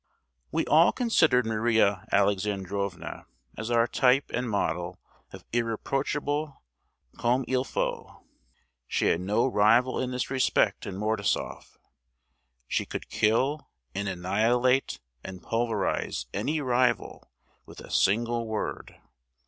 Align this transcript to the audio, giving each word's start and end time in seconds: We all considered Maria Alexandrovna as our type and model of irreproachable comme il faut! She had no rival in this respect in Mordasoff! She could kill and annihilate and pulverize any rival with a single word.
We 0.51 0.65
all 0.65 0.91
considered 0.91 1.45
Maria 1.45 2.07
Alexandrovna 2.11 3.27
as 3.55 3.69
our 3.69 3.85
type 3.85 4.31
and 4.33 4.49
model 4.49 4.99
of 5.31 5.45
irreproachable 5.53 6.59
comme 7.19 7.45
il 7.47 7.63
faut! 7.63 8.23
She 8.87 9.05
had 9.05 9.21
no 9.21 9.45
rival 9.45 9.99
in 9.99 10.09
this 10.09 10.31
respect 10.31 10.87
in 10.87 10.97
Mordasoff! 10.97 11.77
She 12.67 12.83
could 12.83 13.11
kill 13.11 13.69
and 13.93 14.07
annihilate 14.07 14.99
and 15.23 15.43
pulverize 15.43 16.25
any 16.33 16.61
rival 16.61 17.29
with 17.67 17.79
a 17.79 17.91
single 17.91 18.47
word. 18.47 18.95